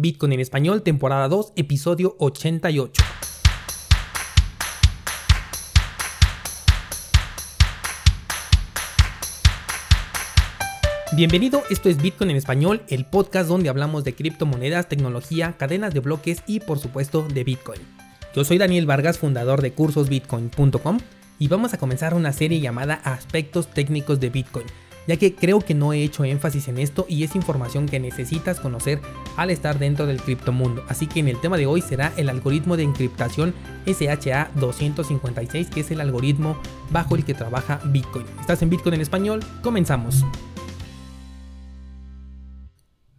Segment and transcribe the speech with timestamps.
[0.00, 3.02] Bitcoin en español, temporada 2, episodio 88.
[11.14, 16.00] Bienvenido, esto es Bitcoin en español, el podcast donde hablamos de criptomonedas, tecnología, cadenas de
[16.00, 17.80] bloques y por supuesto de Bitcoin.
[18.34, 20.98] Yo soy Daniel Vargas, fundador de cursosbitcoin.com
[21.38, 24.66] y vamos a comenzar una serie llamada Aspectos técnicos de Bitcoin
[25.10, 28.60] ya que creo que no he hecho énfasis en esto y es información que necesitas
[28.60, 29.00] conocer
[29.36, 30.84] al estar dentro del criptomundo.
[30.86, 33.52] Así que en el tema de hoy será el algoritmo de encriptación
[33.86, 36.56] SHA-256, que es el algoritmo
[36.92, 38.24] bajo el que trabaja Bitcoin.
[38.40, 39.40] ¿Estás en Bitcoin en español?
[39.64, 40.24] Comenzamos.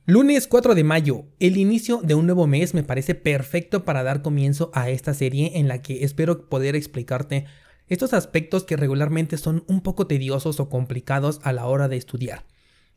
[0.06, 4.22] Lunes 4 de mayo, el inicio de un nuevo mes me parece perfecto para dar
[4.22, 7.48] comienzo a esta serie en la que espero poder explicarte
[7.92, 12.46] estos aspectos que regularmente son un poco tediosos o complicados a la hora de estudiar.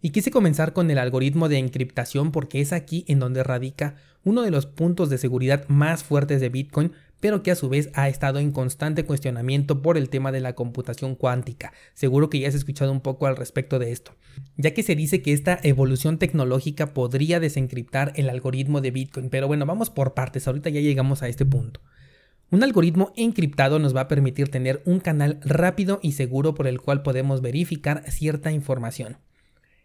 [0.00, 4.42] Y quise comenzar con el algoritmo de encriptación porque es aquí en donde radica uno
[4.42, 8.08] de los puntos de seguridad más fuertes de Bitcoin, pero que a su vez ha
[8.08, 11.72] estado en constante cuestionamiento por el tema de la computación cuántica.
[11.94, 14.14] Seguro que ya has escuchado un poco al respecto de esto,
[14.56, 19.48] ya que se dice que esta evolución tecnológica podría desencriptar el algoritmo de Bitcoin, pero
[19.48, 21.80] bueno, vamos por partes, ahorita ya llegamos a este punto.
[22.54, 26.80] Un algoritmo encriptado nos va a permitir tener un canal rápido y seguro por el
[26.80, 29.16] cual podemos verificar cierta información.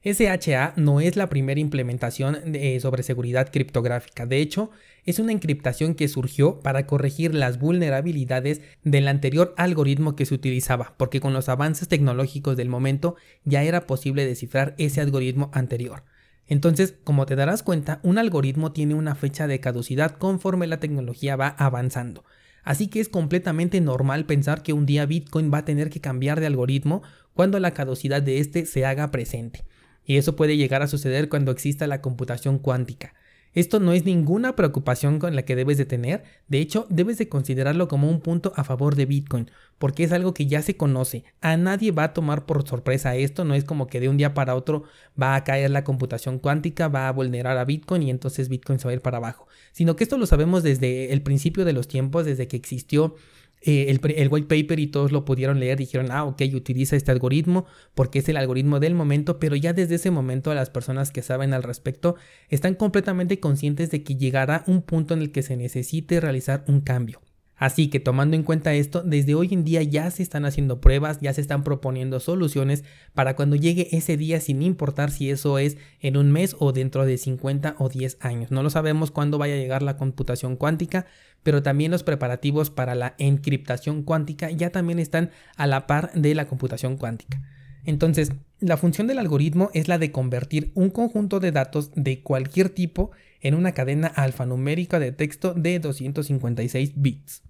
[0.04, 2.38] SHA no es la primera implementación
[2.80, 4.70] sobre seguridad criptográfica, de hecho,
[5.04, 10.94] es una encriptación que surgió para corregir las vulnerabilidades del anterior algoritmo que se utilizaba,
[10.98, 16.04] porque con los avances tecnológicos del momento ya era posible descifrar ese algoritmo anterior.
[16.46, 21.36] Entonces, como te darás cuenta, un algoritmo tiene una fecha de caducidad conforme la tecnología
[21.36, 22.24] va avanzando.
[22.64, 26.40] Así que es completamente normal pensar que un día Bitcoin va a tener que cambiar
[26.40, 27.02] de algoritmo
[27.34, 29.64] cuando la caducidad de este se haga presente.
[30.06, 33.14] Y eso puede llegar a suceder cuando exista la computación cuántica.
[33.54, 37.30] Esto no es ninguna preocupación con la que debes de tener, de hecho debes de
[37.30, 41.24] considerarlo como un punto a favor de Bitcoin, porque es algo que ya se conoce,
[41.42, 44.34] a nadie va a tomar por sorpresa esto, no es como que de un día
[44.34, 44.84] para otro
[45.20, 48.88] va a caer la computación cuántica, va a vulnerar a Bitcoin y entonces Bitcoin se
[48.88, 51.88] va a ir para abajo, sino que esto lo sabemos desde el principio de los
[51.88, 53.16] tiempos, desde que existió
[53.62, 57.66] eh, el, white paper y todos lo pudieron leer, dijeron, ah, ok, utiliza este algoritmo
[57.94, 61.54] porque es el algoritmo del momento, pero ya desde ese momento las personas que saben
[61.54, 62.16] al respecto
[62.50, 66.82] están completamente conscientes de que llegará un punto en el que se necesite realizar un
[66.82, 67.22] cambio.
[67.60, 71.20] Así que tomando en cuenta esto, desde hoy en día ya se están haciendo pruebas,
[71.20, 75.78] ya se están proponiendo soluciones para cuando llegue ese día sin importar si eso es
[76.00, 78.50] en un mes o dentro de 50 o 10 años.
[78.50, 81.06] No lo sabemos cuándo vaya a llegar la computación cuántica,
[81.44, 86.34] pero también los preparativos para la encriptación cuántica ya también están a la par de
[86.36, 87.42] la computación cuántica.
[87.84, 92.70] Entonces, la función del algoritmo es la de convertir un conjunto de datos de cualquier
[92.70, 97.49] tipo en una cadena alfanumérica de texto de 256 bits.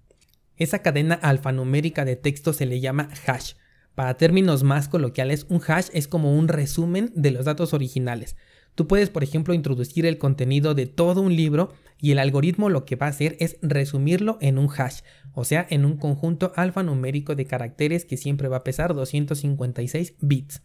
[0.60, 3.54] Esa cadena alfanumérica de texto se le llama hash.
[3.94, 8.36] Para términos más coloquiales, un hash es como un resumen de los datos originales.
[8.74, 12.84] Tú puedes, por ejemplo, introducir el contenido de todo un libro y el algoritmo lo
[12.84, 15.00] que va a hacer es resumirlo en un hash,
[15.32, 20.60] o sea, en un conjunto alfanumérico de caracteres que siempre va a pesar 256 bits.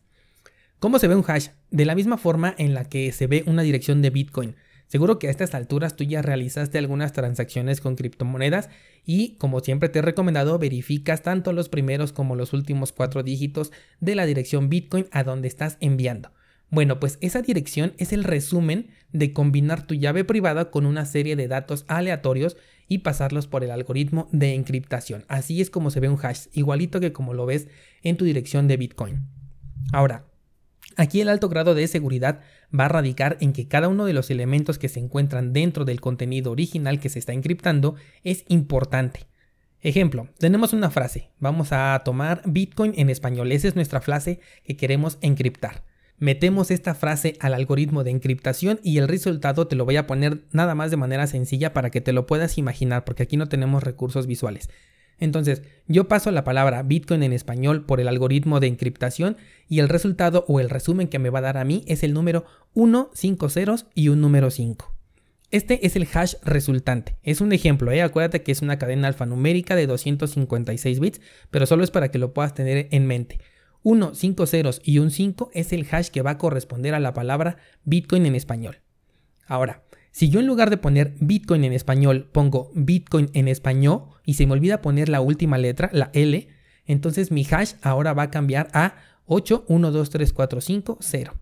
[0.80, 1.52] ¿Cómo se ve un hash?
[1.72, 4.58] De la misma forma en la que se ve una dirección de Bitcoin.
[4.96, 8.70] Seguro que a estas alturas tú ya realizaste algunas transacciones con criptomonedas
[9.06, 13.74] y como siempre te he recomendado verificas tanto los primeros como los últimos cuatro dígitos
[14.00, 16.32] de la dirección Bitcoin a donde estás enviando.
[16.70, 21.36] Bueno, pues esa dirección es el resumen de combinar tu llave privada con una serie
[21.36, 22.56] de datos aleatorios
[22.88, 25.26] y pasarlos por el algoritmo de encriptación.
[25.28, 27.68] Así es como se ve un hash, igualito que como lo ves
[28.02, 29.28] en tu dirección de Bitcoin.
[29.92, 30.24] Ahora,
[30.98, 32.40] Aquí el alto grado de seguridad
[32.78, 36.02] va a radicar en que cada uno de los elementos que se encuentran dentro del
[36.02, 39.28] contenido original que se está encriptando es importante.
[39.82, 44.76] Ejemplo, tenemos una frase, vamos a tomar Bitcoin en español, esa es nuestra frase que
[44.76, 45.84] queremos encriptar.
[46.18, 50.46] Metemos esta frase al algoritmo de encriptación y el resultado te lo voy a poner
[50.52, 53.84] nada más de manera sencilla para que te lo puedas imaginar porque aquí no tenemos
[53.84, 54.70] recursos visuales.
[55.20, 59.38] Entonces, yo paso la palabra Bitcoin en español por el algoritmo de encriptación
[59.70, 62.14] y el resultado o el resumen que me va a dar a mí es el
[62.14, 64.94] número 1, 5 ceros y un número 5.
[65.52, 67.18] Este es el hash resultante.
[67.24, 68.02] Es un ejemplo, ¿eh?
[68.02, 72.34] acuérdate que es una cadena alfanumérica de 256 bits, pero solo es para que lo
[72.34, 73.40] puedas tener en mente.
[73.84, 77.14] 1, 5 ceros y un 5 es el hash que va a corresponder a la
[77.14, 78.80] palabra Bitcoin en español.
[79.48, 79.84] Ahora,
[80.16, 84.46] si yo en lugar de poner Bitcoin en español pongo Bitcoin en español y se
[84.46, 86.48] me olvida poner la última letra, la L,
[86.86, 88.96] entonces mi hash ahora va a cambiar a
[89.26, 91.34] 812345 0.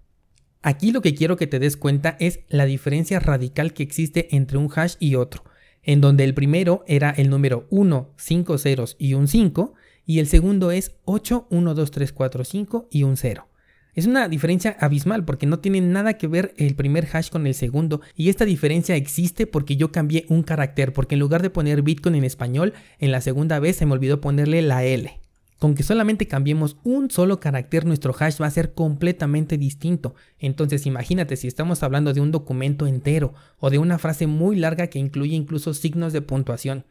[0.64, 4.58] Aquí lo que quiero que te des cuenta es la diferencia radical que existe entre
[4.58, 5.44] un hash y otro,
[5.84, 9.76] en donde el primero era el número 1, 5 ceros y un 5,
[10.08, 13.48] y el segundo es 8, 1, 2, 3, 4, 5 y un 0.
[13.96, 17.54] Es una diferencia abismal porque no tiene nada que ver el primer hash con el
[17.54, 21.84] segundo y esta diferencia existe porque yo cambié un carácter porque en lugar de poner
[21.84, 25.20] Bitcoin en español, en la segunda vez se me olvidó ponerle la L.
[25.60, 30.16] Con que solamente cambiemos un solo carácter, nuestro hash va a ser completamente distinto.
[30.40, 34.88] Entonces imagínate si estamos hablando de un documento entero o de una frase muy larga
[34.88, 36.84] que incluye incluso signos de puntuación.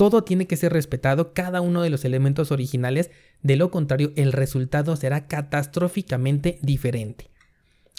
[0.00, 3.10] Todo tiene que ser respetado, cada uno de los elementos originales,
[3.42, 7.28] de lo contrario el resultado será catastróficamente diferente.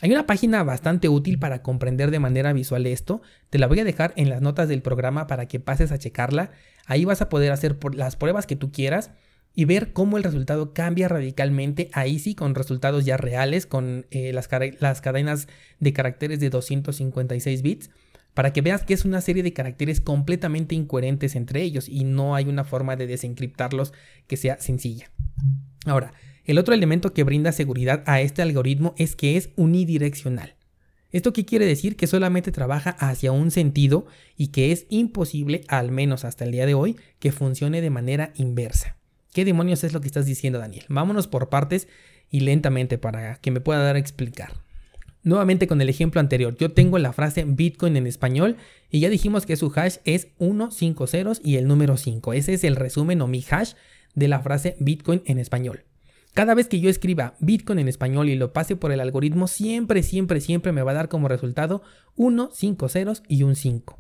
[0.02, 3.22] Hay una página bastante útil para comprender de manera visual esto,
[3.52, 6.50] te la voy a dejar en las notas del programa para que pases a checarla,
[6.88, 9.12] ahí vas a poder hacer las pruebas que tú quieras
[9.54, 14.34] y ver cómo el resultado cambia radicalmente, ahí sí con resultados ya reales, con eh,
[14.34, 14.50] las,
[14.80, 15.48] las cadenas
[15.80, 17.92] de caracteres de 256 bits
[18.34, 22.36] para que veas que es una serie de caracteres completamente incoherentes entre ellos y no
[22.36, 23.94] hay una forma de desencriptarlos
[24.28, 25.12] que sea sencilla.
[25.86, 26.14] Ahora,
[26.46, 30.56] el otro elemento que brinda seguridad a este algoritmo es que es unidireccional.
[31.12, 31.98] ¿Esto qué quiere decir?
[31.98, 34.06] Que solamente trabaja hacia un sentido
[34.38, 38.32] y que es imposible, al menos hasta el día de hoy, que funcione de manera
[38.36, 38.98] inversa.
[39.34, 40.86] ¿Qué demonios es lo que estás diciendo, Daniel?
[40.88, 41.88] Vámonos por partes
[42.30, 44.54] y lentamente para que me pueda dar a explicar.
[45.24, 48.58] Nuevamente con el ejemplo anterior, yo tengo la frase Bitcoin en español
[48.90, 52.34] y ya dijimos que su hash es 1, 5 ceros y el número 5.
[52.34, 53.74] Ese es el resumen o mi hash
[54.16, 55.86] de la frase Bitcoin en español.
[56.34, 60.02] Cada vez que yo escriba Bitcoin en español y lo pase por el algoritmo, siempre,
[60.02, 61.84] siempre, siempre me va a dar como resultado
[62.16, 64.00] 1, 5 ceros y un 5.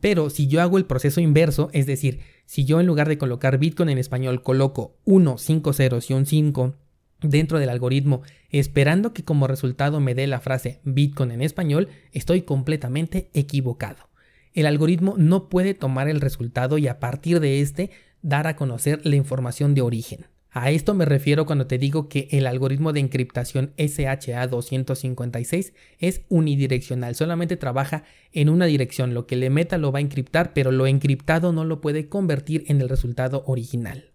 [0.00, 3.58] Pero si yo hago el proceso inverso, es decir, si yo en lugar de colocar
[3.58, 6.74] Bitcoin en español coloco 1, 5 ceros y un 5,
[7.20, 12.42] dentro del algoritmo esperando que como resultado me dé la frase Bitcoin en español, estoy
[12.42, 14.08] completamente equivocado.
[14.54, 17.90] El algoritmo no puede tomar el resultado y a partir de este
[18.22, 20.26] dar a conocer la información de origen.
[20.50, 27.14] A esto me refiero cuando te digo que el algoritmo de encriptación SHA-256 es unidireccional,
[27.14, 30.86] solamente trabaja en una dirección, lo que le meta lo va a encriptar, pero lo
[30.86, 34.07] encriptado no lo puede convertir en el resultado original.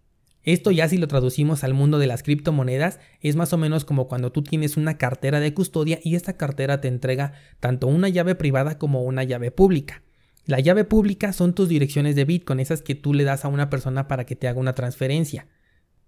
[0.44, 4.08] Esto ya si lo traducimos al mundo de las criptomonedas es más o menos como
[4.08, 8.34] cuando tú tienes una cartera de custodia y esta cartera te entrega tanto una llave
[8.34, 10.02] privada como una llave pública.
[10.44, 13.70] La llave pública son tus direcciones de Bitcoin, esas que tú le das a una
[13.70, 15.46] persona para que te haga una transferencia.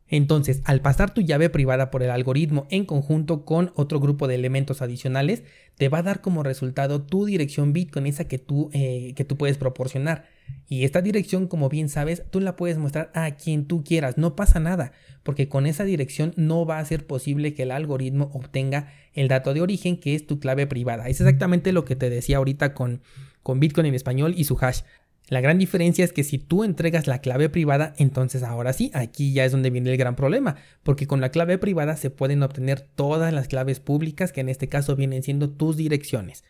[0.09, 4.37] Entonces, al pasar tu llave privada por el algoritmo en conjunto con otro grupo de
[4.37, 5.43] elementos adicionales,
[5.77, 9.37] te va a dar como resultado tu dirección Bitcoin, esa que tú, eh, que tú
[9.37, 10.27] puedes proporcionar.
[10.69, 14.35] Y esta dirección, como bien sabes, tú la puedes mostrar a quien tú quieras, no
[14.35, 18.93] pasa nada, porque con esa dirección no va a ser posible que el algoritmo obtenga
[19.15, 21.09] el dato de origen que es tu clave privada.
[21.09, 23.01] Es exactamente lo que te decía ahorita con,
[23.43, 24.81] con Bitcoin en español y su hash.
[25.29, 29.33] La gran diferencia es que si tú entregas la clave privada, entonces ahora sí, aquí
[29.33, 30.55] ya es donde viene el gran problema,
[30.85, 34.69] porque con la clave privada se pueden obtener todas las claves públicas, que en este
[34.69, 36.45] caso vienen siendo tus direcciones.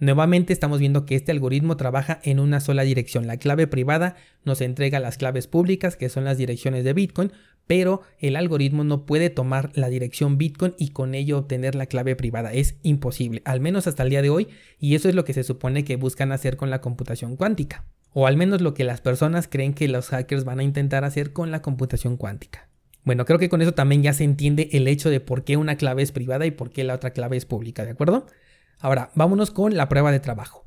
[0.00, 3.26] Nuevamente estamos viendo que este algoritmo trabaja en una sola dirección.
[3.26, 4.16] La clave privada
[4.46, 7.32] nos entrega las claves públicas, que son las direcciones de Bitcoin,
[7.66, 12.16] pero el algoritmo no puede tomar la dirección Bitcoin y con ello obtener la clave
[12.16, 12.50] privada.
[12.50, 14.48] Es imposible, al menos hasta el día de hoy,
[14.78, 17.84] y eso es lo que se supone que buscan hacer con la computación cuántica.
[18.14, 21.34] O al menos lo que las personas creen que los hackers van a intentar hacer
[21.34, 22.70] con la computación cuántica.
[23.04, 25.76] Bueno, creo que con eso también ya se entiende el hecho de por qué una
[25.76, 28.26] clave es privada y por qué la otra clave es pública, ¿de acuerdo?
[28.80, 30.66] Ahora, vámonos con la prueba de trabajo.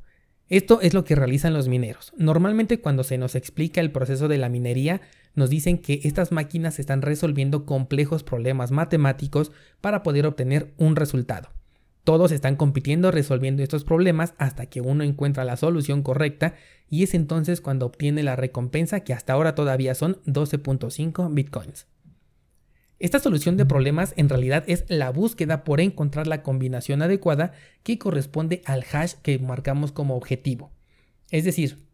[0.49, 2.13] Esto es lo que realizan los mineros.
[2.17, 5.01] Normalmente cuando se nos explica el proceso de la minería,
[5.33, 9.51] nos dicen que estas máquinas están resolviendo complejos problemas matemáticos
[9.81, 11.49] para poder obtener un resultado.
[12.03, 16.53] Todos están compitiendo resolviendo estos problemas hasta que uno encuentra la solución correcta
[16.89, 21.87] y es entonces cuando obtiene la recompensa que hasta ahora todavía son 12.5 bitcoins.
[23.03, 27.51] Esta solución de problemas en realidad es la búsqueda por encontrar la combinación adecuada
[27.83, 30.71] que corresponde al hash que marcamos como objetivo.
[31.29, 31.85] Es decir,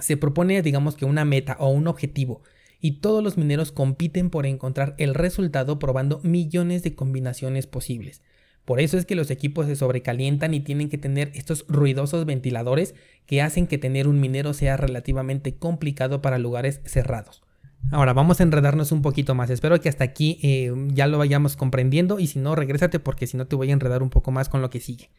[0.00, 2.42] se propone digamos que una meta o un objetivo
[2.80, 8.20] y todos los mineros compiten por encontrar el resultado probando millones de combinaciones posibles.
[8.64, 12.96] Por eso es que los equipos se sobrecalientan y tienen que tener estos ruidosos ventiladores
[13.26, 17.45] que hacen que tener un minero sea relativamente complicado para lugares cerrados.
[17.92, 19.48] Ahora vamos a enredarnos un poquito más.
[19.50, 23.36] Espero que hasta aquí eh, ya lo vayamos comprendiendo y si no, regrésate porque si
[23.36, 25.10] no te voy a enredar un poco más con lo que sigue.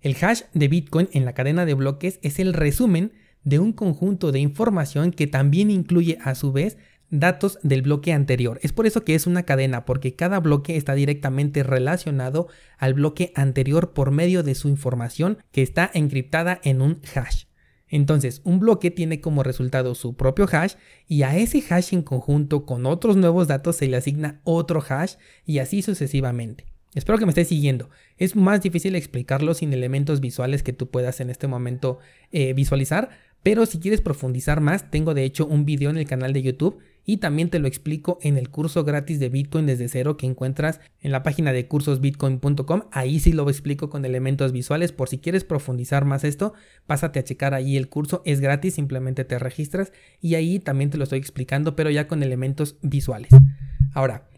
[0.00, 3.12] El hash de Bitcoin en la cadena de bloques es el resumen
[3.44, 6.78] de un conjunto de información que también incluye a su vez
[7.10, 8.60] datos del bloque anterior.
[8.62, 13.32] Es por eso que es una cadena, porque cada bloque está directamente relacionado al bloque
[13.34, 17.44] anterior por medio de su información que está encriptada en un hash.
[17.90, 20.74] Entonces, un bloque tiene como resultado su propio hash
[21.08, 25.14] y a ese hash en conjunto con otros nuevos datos se le asigna otro hash
[25.44, 26.66] y así sucesivamente.
[26.94, 27.90] Espero que me estés siguiendo.
[28.16, 31.98] Es más difícil explicarlo sin elementos visuales que tú puedas en este momento
[32.32, 33.10] eh, visualizar,
[33.42, 36.78] pero si quieres profundizar más, tengo de hecho un video en el canal de YouTube
[37.04, 40.80] y también te lo explico en el curso gratis de Bitcoin desde cero que encuentras
[41.00, 42.82] en la página de cursosbitcoin.com.
[42.92, 44.92] Ahí sí lo explico con elementos visuales.
[44.92, 46.54] Por si quieres profundizar más esto,
[46.86, 48.22] pásate a checar ahí el curso.
[48.24, 52.22] Es gratis, simplemente te registras y ahí también te lo estoy explicando, pero ya con
[52.22, 53.30] elementos visuales.
[53.92, 54.28] Ahora,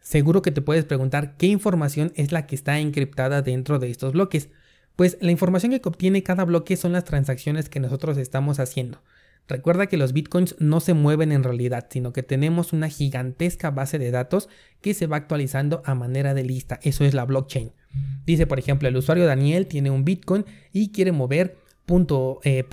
[0.00, 4.12] seguro que te puedes preguntar qué información es la que está encriptada dentro de estos
[4.12, 4.50] bloques.
[4.96, 9.00] Pues la información que obtiene cada bloque son las transacciones que nosotros estamos haciendo.
[9.48, 13.98] Recuerda que los bitcoins no se mueven en realidad, sino que tenemos una gigantesca base
[13.98, 14.48] de datos
[14.80, 16.78] que se va actualizando a manera de lista.
[16.82, 17.72] Eso es la blockchain.
[18.24, 21.56] Dice, por ejemplo, el usuario Daniel tiene un bitcoin y quiere mover
[21.86, 22.64] punto, eh,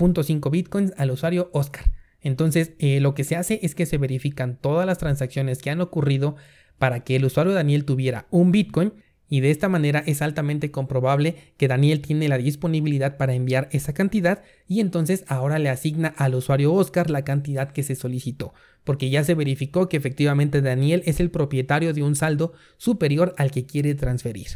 [0.50, 1.90] bitcoins al usuario Oscar.
[2.22, 5.80] Entonces, eh, lo que se hace es que se verifican todas las transacciones que han
[5.80, 6.36] ocurrido
[6.78, 8.92] para que el usuario Daniel tuviera un bitcoin
[9.30, 13.94] y de esta manera es altamente comprobable que Daniel tiene la disponibilidad para enviar esa
[13.94, 18.52] cantidad y entonces ahora le asigna al usuario Oscar la cantidad que se solicitó,
[18.84, 23.52] porque ya se verificó que efectivamente Daniel es el propietario de un saldo superior al
[23.52, 24.48] que quiere transferir.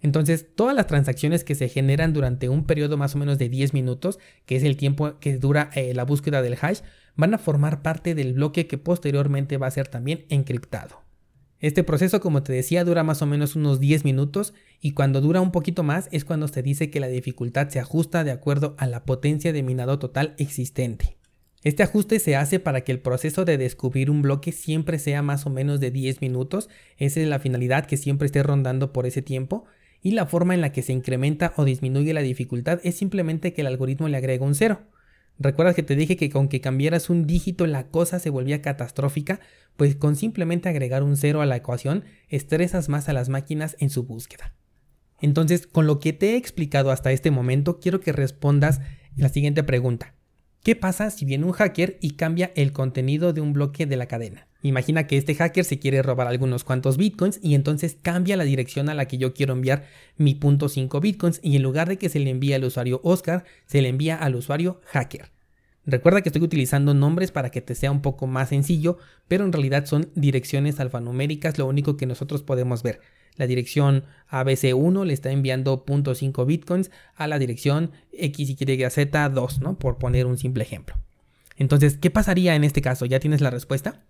[0.00, 3.72] Entonces, todas las transacciones que se generan durante un periodo más o menos de 10
[3.72, 6.80] minutos, que es el tiempo que dura eh, la búsqueda del hash,
[7.14, 11.02] van a formar parte del bloque que posteriormente va a ser también encriptado.
[11.62, 15.40] Este proceso, como te decía, dura más o menos unos 10 minutos y cuando dura
[15.40, 18.88] un poquito más es cuando se dice que la dificultad se ajusta de acuerdo a
[18.88, 21.16] la potencia de minado total existente.
[21.62, 25.46] Este ajuste se hace para que el proceso de descubrir un bloque siempre sea más
[25.46, 29.22] o menos de 10 minutos, esa es la finalidad que siempre esté rondando por ese
[29.22, 29.64] tiempo,
[30.02, 33.60] y la forma en la que se incrementa o disminuye la dificultad es simplemente que
[33.60, 34.80] el algoritmo le agrega un cero.
[35.38, 39.40] ¿Recuerdas que te dije que con que cambiaras un dígito la cosa se volvía catastrófica?
[39.76, 43.90] Pues con simplemente agregar un cero a la ecuación estresas más a las máquinas en
[43.90, 44.54] su búsqueda.
[45.20, 48.80] Entonces, con lo que te he explicado hasta este momento, quiero que respondas
[49.16, 50.14] la siguiente pregunta.
[50.62, 54.06] ¿Qué pasa si viene un hacker y cambia el contenido de un bloque de la
[54.06, 54.48] cadena?
[54.62, 58.88] Imagina que este hacker se quiere robar algunos cuantos bitcoins y entonces cambia la dirección
[58.88, 59.84] a la que yo quiero enviar
[60.16, 63.44] mi punto .5 bitcoins y en lugar de que se le envíe al usuario Oscar,
[63.66, 65.30] se le envía al usuario hacker.
[65.84, 69.52] Recuerda que estoy utilizando nombres para que te sea un poco más sencillo, pero en
[69.52, 73.00] realidad son direcciones alfanuméricas lo único que nosotros podemos ver.
[73.34, 79.78] La dirección ABC1 le está enviando .5 bitcoins a la dirección XYZ2, ¿no?
[79.78, 80.94] Por poner un simple ejemplo.
[81.56, 83.06] Entonces, ¿qué pasaría en este caso?
[83.06, 84.04] ¿Ya tienes la respuesta?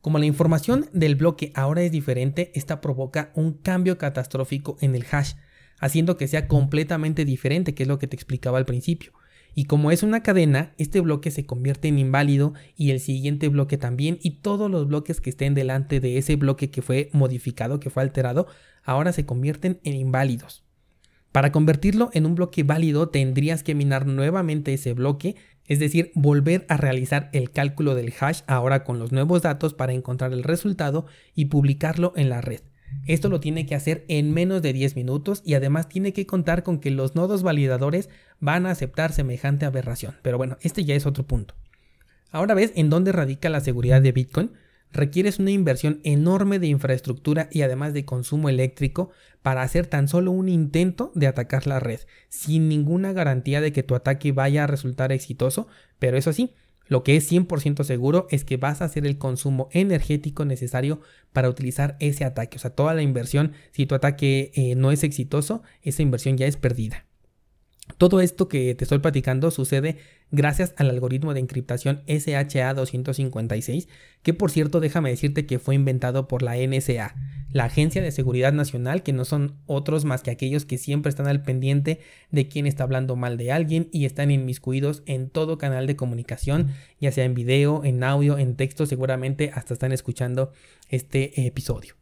[0.00, 5.04] Como la información del bloque ahora es diferente, esta provoca un cambio catastrófico en el
[5.10, 5.34] hash,
[5.80, 9.12] haciendo que sea completamente diferente, que es lo que te explicaba al principio.
[9.54, 13.76] Y como es una cadena, este bloque se convierte en inválido y el siguiente bloque
[13.76, 17.90] también y todos los bloques que estén delante de ese bloque que fue modificado, que
[17.90, 18.46] fue alterado,
[18.84, 20.64] ahora se convierten en inválidos.
[21.32, 25.34] Para convertirlo en un bloque válido tendrías que minar nuevamente ese bloque,
[25.68, 29.92] es decir, volver a realizar el cálculo del hash ahora con los nuevos datos para
[29.92, 32.60] encontrar el resultado y publicarlo en la red.
[33.06, 36.62] Esto lo tiene que hacer en menos de 10 minutos y además tiene que contar
[36.62, 38.08] con que los nodos validadores
[38.40, 40.16] van a aceptar semejante aberración.
[40.22, 41.54] Pero bueno, este ya es otro punto.
[42.30, 44.52] Ahora ves en dónde radica la seguridad de Bitcoin.
[44.92, 49.10] Requieres una inversión enorme de infraestructura y además de consumo eléctrico
[49.42, 53.82] para hacer tan solo un intento de atacar la red, sin ninguna garantía de que
[53.82, 55.68] tu ataque vaya a resultar exitoso,
[55.98, 56.54] pero eso sí,
[56.88, 61.00] lo que es 100% seguro es que vas a hacer el consumo energético necesario
[61.32, 62.56] para utilizar ese ataque.
[62.56, 66.46] O sea, toda la inversión, si tu ataque eh, no es exitoso, esa inversión ya
[66.46, 67.04] es perdida.
[67.98, 69.96] Todo esto que te estoy platicando sucede
[70.30, 73.88] gracias al algoritmo de encriptación SHA-256,
[74.22, 77.16] que por cierto déjame decirte que fue inventado por la NSA,
[77.50, 81.26] la Agencia de Seguridad Nacional, que no son otros más que aquellos que siempre están
[81.26, 81.98] al pendiente
[82.30, 86.68] de quién está hablando mal de alguien y están inmiscuidos en todo canal de comunicación,
[87.00, 90.52] ya sea en video, en audio, en texto, seguramente hasta están escuchando
[90.88, 91.96] este episodio.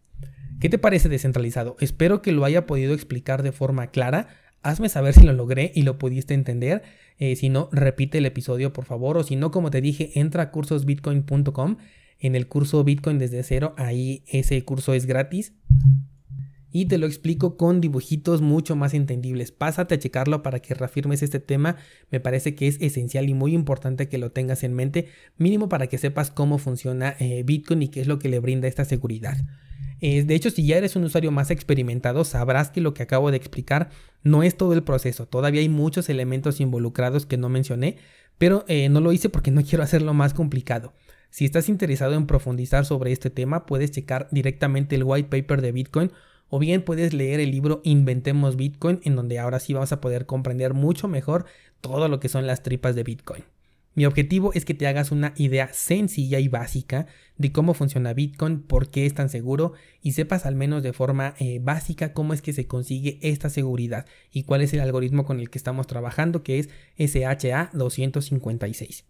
[0.61, 1.77] ¿Qué te parece descentralizado?
[1.81, 4.29] Espero que lo haya podido explicar de forma clara
[4.67, 6.83] hazme saber si lo logré y lo pudiste entender.
[7.19, 9.17] Eh, si no, repite el episodio por favor.
[9.17, 11.77] O si no, como te dije, entra a cursosbitcoin.com.
[12.19, 15.53] En el curso Bitcoin desde cero, ahí ese curso es gratis.
[16.73, 19.51] y te lo explico con dibujitos mucho más entendibles.
[19.51, 21.77] Pásate a checarlo para que reafirmes este tema,
[22.11, 25.07] me parece que es esencial y muy importante que lo tengas en mente,
[25.39, 28.69] mínimo para que sepas cómo funciona eh, Bitcoin y qué es lo que le brinda
[28.69, 29.39] esta seguridad.
[30.01, 33.31] Eh, de hecho, si ya eres un usuario más experimentado, sabrás que lo que acabo
[33.31, 33.91] de explicar
[34.23, 35.27] no es todo el proceso.
[35.27, 37.97] Todavía hay muchos elementos involucrados que no mencioné,
[38.39, 40.93] pero eh, no lo hice porque no quiero hacerlo más complicado.
[41.31, 45.73] Si estás interesado en profundizar sobre este tema, puedes checar directamente el white paper de
[45.73, 46.13] Bitcoin
[46.49, 50.27] o bien puedes leer el libro Inventemos Bitcoin, en donde ahora sí vamos a poder
[50.27, 51.47] comprender mucho mejor
[51.81, 53.45] todo lo que son las tripas de Bitcoin.
[53.97, 57.07] Mi objetivo es que te hagas una idea sencilla y básica
[57.39, 59.73] de cómo funciona Bitcoin, por qué es tan seguro
[60.03, 64.05] y sepas al menos de forma eh, básica cómo es que se consigue esta seguridad
[64.31, 69.07] y cuál es el algoritmo con el que estamos trabajando que es SHA 256.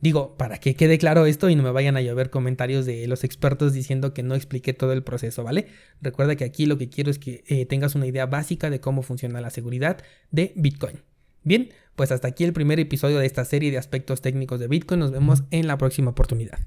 [0.00, 3.22] Digo, para que quede claro esto y no me vayan a llover comentarios de los
[3.22, 5.68] expertos diciendo que no expliqué todo el proceso, ¿vale?
[6.02, 9.02] Recuerda que aquí lo que quiero es que eh, tengas una idea básica de cómo
[9.02, 10.02] funciona la seguridad
[10.32, 10.98] de Bitcoin.
[11.46, 14.98] Bien, pues hasta aquí el primer episodio de esta serie de aspectos técnicos de Bitcoin.
[14.98, 16.58] Nos vemos en la próxima oportunidad.